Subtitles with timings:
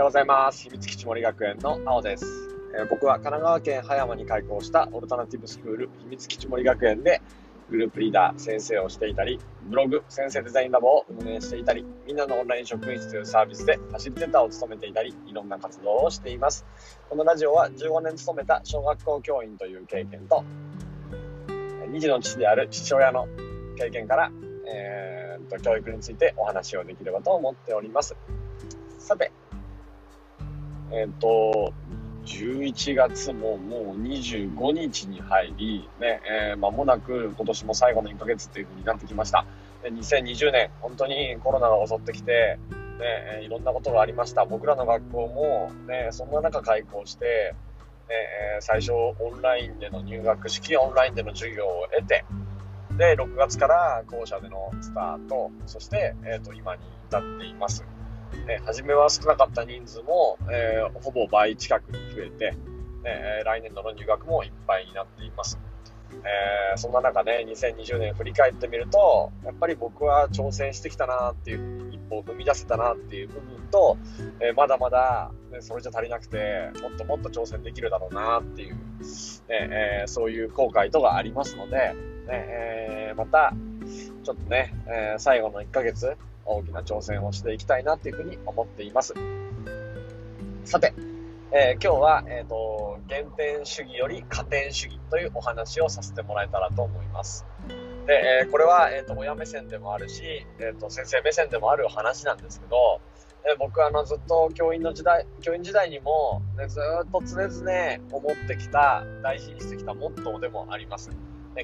[0.00, 0.62] ようございます。
[0.62, 2.24] 秘密基地森学園の青です、
[2.74, 7.20] えー僕は神奈川県葉山に開校したオルタナティブスクール秘密基地森学園で
[7.68, 16.64] グループリーダー、先生をしていたり、ブログ、先生デザインラボを運営していたり、みんなのオンライン職員室というサービスでファシリテーターを務めていたり、いろんな活動をしています。
[17.10, 20.44] このラジオは15年勤めた小学校教員という経験と、
[21.92, 23.28] 2児の父である父親の
[23.76, 24.32] 経験から、
[24.66, 28.16] えー、と教育についてお話をできればと思っております。
[28.98, 29.30] さて、
[30.92, 31.72] えっ、と、
[32.24, 39.44] 11月ももう25日に入り、ね、えー間もなく今年も最後の1ヶ月っていう風になってきました。
[39.82, 42.58] で2020年、本当にコロナが襲ってきて、
[43.00, 44.44] ね、いろんなことがありました。
[44.44, 47.54] 僕らの学校も、ね、そんな中開校して、
[48.08, 52.24] ね、最初オンラインでの入学式、オンラインでの授業を得て、
[52.96, 57.84] で、6月から校舎でのスタート、そして、えっ、と、今に至っています。
[58.46, 62.50] ね、初めは少なかった人数も、えーほぼ倍近くに増えて、
[63.02, 65.58] ね来年度の入学もいっぱいになっています。
[66.12, 73.96] えーそんな中ね、2020年振り返ってみると、やっぱり僕は挑戦してきたなっていう、一歩を踏み出せたなっていう部分と、
[74.40, 78.80] えーまだまだ、ね、それじゃ足りなくて、もっともっと挑戦できるだろうなっていう、ね
[79.50, 81.94] えーそういう後悔とかありますので、
[82.32, 83.52] えーまた、
[84.22, 89.14] ちょっとね、えー最後の1ヶ月、大きな挑戦をしていきたいなっていうふうに思っています。
[90.64, 90.94] さて、
[91.52, 97.44] えー今日は、えっ、と、原点主義より加点主義というお話をさせてもらえたらと思います。
[98.06, 103.00] で、えーこれは、えっ、と、親目線でもあるし、えっ、と、先生目線でもある話なんですけど、
[103.44, 107.70] え僕はあのずっと教員の時代、教員時代にも、ね、ずっと常々
[108.12, 111.10] 思ってきた、大事にしてきたモットーでもあります。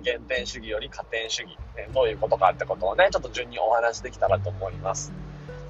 [0.00, 5.12] ね原点主義より加点主義、ねどういうことかってことをね、ちょっと順にお話できたらと思います。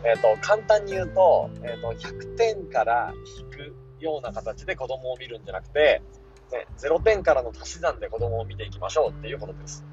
[0.04, 6.02] えっ、と、簡単に言うと、えっ、と、100点から引くような形で子供を見るんじゃなくて、
[6.52, 9.84] ね、0点からの足し算で子供を見ていきましょうっていうことです。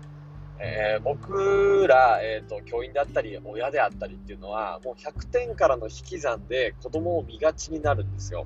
[0.60, 8.46] えー僕ら、えっ、と、教員であったり、親であったりっていうのは、もう100点からの引き算で子供を見がちになるんですよ。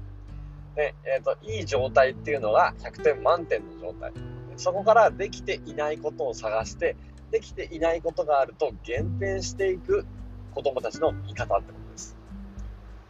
[0.76, 4.14] で、えっ、と、いい状態っていうのが100点満点の状態。
[4.58, 6.96] そこからできていないことを探して、
[7.32, 10.06] できていないことがあると減点していく
[10.54, 12.18] 子供たちの見方ってことです。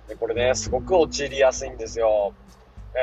[0.08, 2.34] でこれね、すごく陥りやすいんですよ。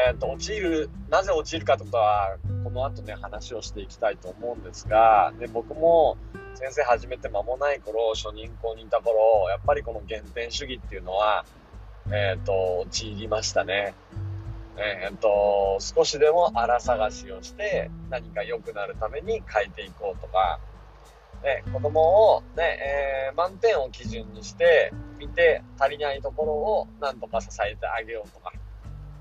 [0.08, 6.16] えっ、と、陥る、なぜ陥るかってことは、この後ね、話をしていきたいと思うんですが、で僕も
[6.54, 11.44] 先生始めて間もない頃、初任校にいた頃、やっぱりこの減点主義っていうのは、
[12.12, 13.94] えっ、と、陥りましたね。
[14.76, 20.58] えっ、と、少しでも荒探しをして、何か良くなるために変えていこうとか、
[21.42, 22.78] ね、子供をね、
[23.28, 28.52] えー満点を基準にして、見て足りないところをなんとか支えてあげようとか、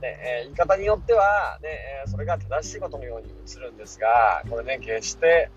[0.01, 1.69] ね、えー言い方によっては、ね、
[2.07, 5.49] それが正しいことのように映るんですが、これね、決して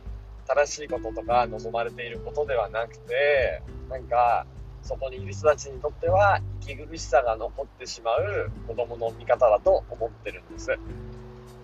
[0.47, 4.47] 正しいこととか望まれていることではなくて、なんか、
[4.87, 10.71] そこにいる人たちにとっては息苦しさが残ってしまう子供の見方だと思ってるんです。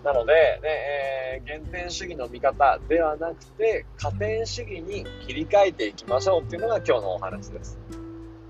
[0.04, 7.78] なので、ねえー原点主義の見方ではなくて、加点主義に切り替えていきましょうっていうのが今日のお話です。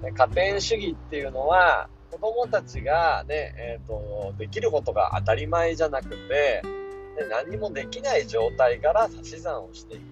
[0.02, 10.11] ね加点主義っていうのは、子供たちがね、えっ、と、できることが当たり前じゃなくて、ね何もできない状態から足し算をしていきましょう。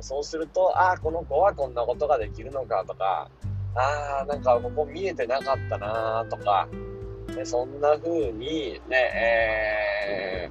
[0.00, 3.28] そうすると、ああ、この子はこんなことができるのかとか、
[3.74, 6.68] ああ、なんかここ見えてなかったなとか、
[7.36, 10.50] ねそんな風にね、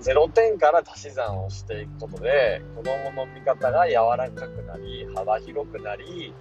[0.00, 6.32] ー、0点から足し算をしていくことで、子供の見方が柔らかくなり、幅広くなり、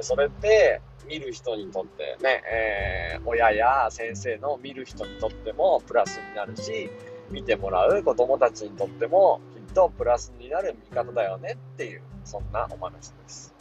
[0.00, 6.90] それって見る人にとってね、えー親や先生の見る人にとってもプラスになるし、
[7.30, 9.40] 見てもらう子供たちにとっても
[9.70, 13.54] とプラスになる見方だよねっていう、そんなお話です。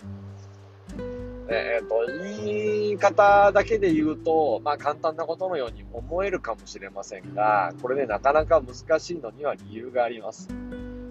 [1.52, 10.48] えっ、と、言い方だけで言うと、まあ簡単なことのように思えるかもしれませんが、これね、なかなか難しいのには理由があります。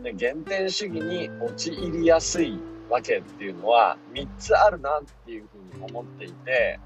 [0.02, 2.58] で原点主義に陥りやすい
[2.88, 6.78] わけっていうのは3つあるなっていうふうに思っていて、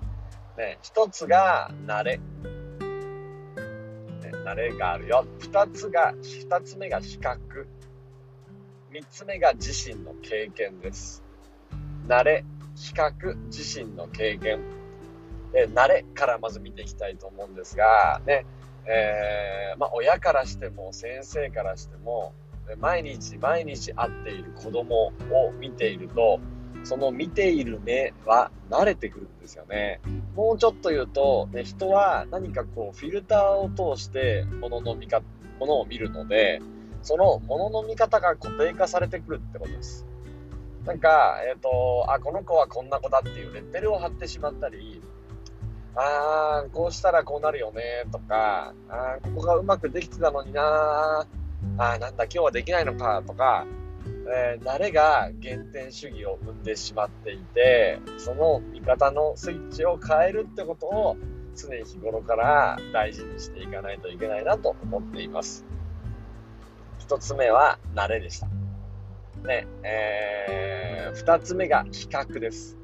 [0.56, 2.16] ね、1つが慣れ。
[2.16, 2.22] ね
[4.44, 5.26] 慣れがあるよ。
[5.40, 7.38] 2つが、2つ目が比較。
[8.92, 11.22] 3つ目が自身の経験です。
[12.06, 12.44] 慣れ、
[12.76, 14.60] 比較、自身の経験。
[15.52, 18.44] で慣れからまず見ていきたいと思うんですが、ね、
[18.86, 22.34] えーまあ、親からしても先生からしても、
[22.80, 25.12] 毎日毎日会っている子供を
[25.58, 26.40] 見ていると、
[26.84, 30.00] その見ている目は慣れてくるんですよね。
[30.34, 35.22] もうちょっと言うと、ね、人は何かこうフィルターを通して物の見か、
[35.58, 36.60] 物を見るので、
[37.02, 40.06] その物のの見方が固定化されてくるってことです。
[40.84, 45.00] なんか、えっ、ー、と、あ、この子はこんな子だっていうレッテルを貼ってしまったり、
[45.94, 51.26] あー、こうしたらこうなるよね、とか、あー、ここがうまくできてたのにな
[51.78, 53.64] あー、なんだ、今日はできないのか、とか、
[54.34, 61.16] えー、慣れが原点主義を生んでしまっていて、その見方のスイッチを変えるってことを
[61.54, 65.64] 常日頃から大事にしていかないといけないなと思っています。
[67.12, 68.46] 一つ目は慣れでした。
[69.46, 72.78] ね、えー、二つ目が比較です。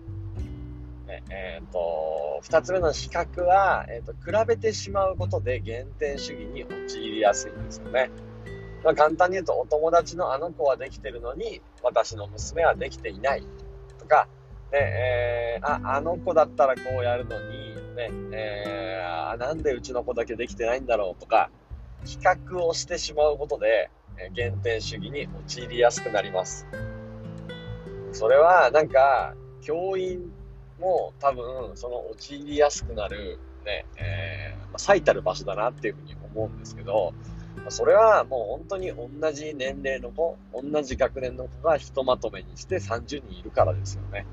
[1.07, 8.11] ね、えっ、ー、と、二つ目の比較は、えっ、ー、と、比べてしまうことで原点主義に陥りやすいんですよね。
[8.85, 13.43] まあ、簡単に言うと、お友達のあの子はできてるのに、私の娘はできていない。
[13.99, 14.29] とか、
[14.73, 21.49] ね、えー、あ、あの子だったらこうやるのに、ね、えー、なんでうちの子だけできてないんだろうとか、
[22.05, 23.91] 比較をしてしまうことで、
[24.37, 26.67] 原点主義に陥りやすくなります。
[28.12, 30.32] それはなんか、教員
[30.81, 37.12] も多分その陥りやすくなるね、えー、最たる場所だなっていうふうに思うんですけど、
[37.69, 44.26] それはもう本当に同じ年齢の子、同じ学年の子がひとまとめにして30人いるからですよね。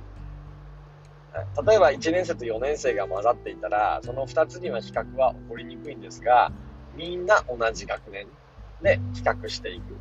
[1.67, 6.51] 例えば1年生と4年生が混ざっていたら、その2つには比較は起こりにくいんですが、
[6.95, 8.27] みんな同じ学年
[8.81, 9.93] で比較していく。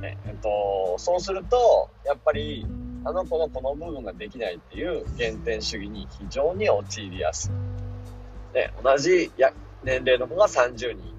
[0.00, 2.66] ねえっと、そうすると、やっぱり、
[3.04, 7.50] あの子のこの部分ができないっていう原点主義に非常に陥りやす
[8.52, 8.56] い。
[8.56, 11.14] ね、同じや年齢の子が30人。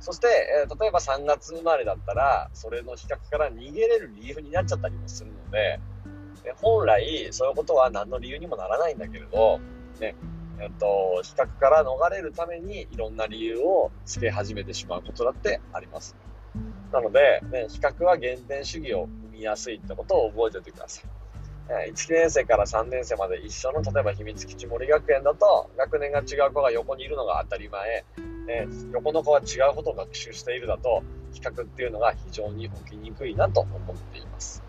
[0.00, 0.26] そして、
[0.66, 5.80] えー、例えば3月生まれだったら、それの比較から逃げれる理由になっちゃったりもするので、
[6.44, 9.60] ね、本来、そういうことは何の理由にもならないんだけれど、
[10.00, 10.14] ね、
[10.60, 16.16] えっと、比較から逃れるためにいろんな理由をつけ始めてしまうことだってあります。
[16.92, 21.04] なので、ね、比較は原点主義を生みやすいってことを覚えておいてください。
[21.68, 28.04] 1年生から3年生まで一緒の例えば秘密基地森学園だと学年が違う子が横にいるのが当たり前、
[28.48, 31.02] え横の子は違うことを学習しているだと
[31.32, 34.62] 比較っていうのが非常に起きにくいなと思っています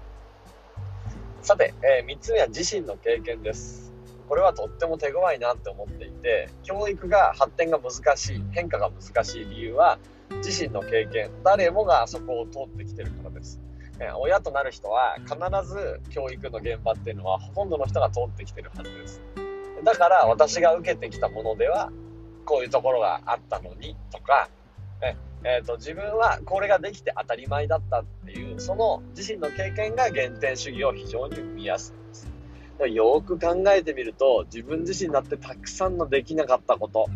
[1.41, 3.93] さて、えー、3つ目は自身の経験です
[4.27, 9.99] これはとっても手強いなって思っていて教育が発展が難しい変化が難しい理由は
[10.37, 13.59] 自身の経験誰もがそこを通ってきてるからです、
[14.19, 15.35] 親となる人は必
[15.67, 19.21] ず教育の現場っていうのはほとんどの人が通ってきてるはずです。
[19.83, 21.91] だから私が受けてきたものでは
[22.45, 24.49] こういうところがあったのにとか、
[25.43, 32.04] えーと、自分はこれができて当たり前だったっていうその自身の経験が原点主義を非常に生みやすい。
[32.83, 37.07] よく考えてみると自分自身だってたくさんのできなかったこと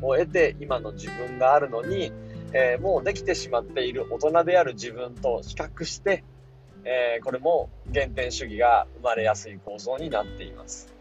[0.00, 2.12] を得て今の自分があるのに、
[2.52, 6.24] えー、もうできてしまっている大人である自分と比較して、
[6.84, 10.94] えー、これも原点主義が生まれやすい構造になっています。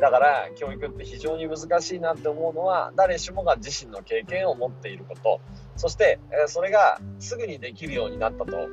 [0.00, 5.40] だから教育って非常に難しいなって思うのは誰しもが自身の経験を持っていること。
[5.76, 8.68] そしてえそれがすぐにできるようになったと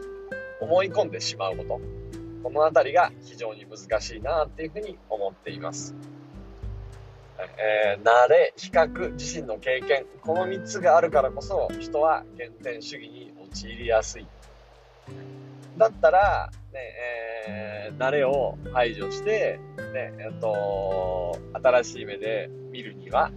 [0.59, 2.02] 思い込んでしまうこと。
[2.43, 5.95] この辺りが非常に難しいなっていうふうに思っています。
[7.57, 14.27] えー、慣れ、比較、自身の経験、この3つがあるからこそ人は原点主義に陥りやすい。
[15.77, 16.79] だったら、ね、
[17.47, 19.59] えー、慣れを排除して、
[19.93, 23.31] ね、えっと、新しい目で見るには、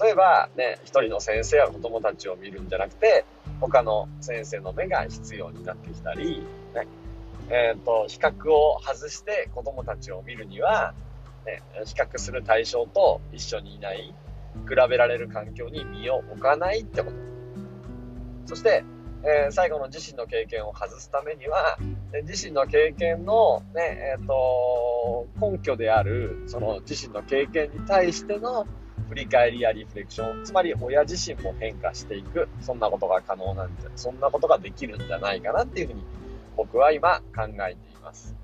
[0.00, 3.24] 例えばね、一人の先生は子供たちを見るんじゃなくて、
[3.60, 6.86] 他の先生の目が必要になってきたり、ね、
[7.50, 10.94] えっ、と、比較を外して子供たちを見るには、
[11.44, 14.14] ね、比較する対象と一緒にいない、
[14.68, 17.16] 比べられる環境に身を置かないってこと。
[18.46, 18.84] そして、
[19.22, 21.78] えー、最後の自身の経験を外すためには、
[22.24, 28.66] 自身の経験のね、えっ、ー、と、根拠である、その自身の経験に対しての
[29.08, 36.02] 振り返りやリフレクション、つまり親自身も変化していく、そんなことが可能なんじゃ、そんなことができるんじゃないかなっていうふうに
[36.56, 38.34] 僕は今考えています。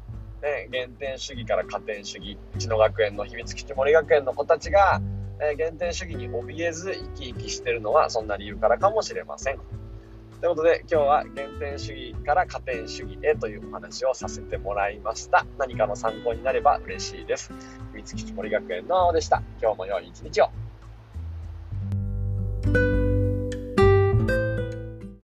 [0.43, 5.01] ね、原点主義から加点主義、うちの学園の秘密基地森学園の子たちが、
[5.41, 9.61] えー、原点主義に怯えず生き生きしてるのはそんな理由からかもしれません。
[10.41, 15.47] ということで今日は原点主義から加点主義へというお話をさせてもらいました。
[15.57, 17.53] 何かの参考になれば嬉しいです。
[17.93, 19.41] 秘密基地森学園の青でした。
[19.61, 20.62] 今日も良い一日を。